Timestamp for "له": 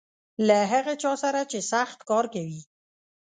0.47-0.57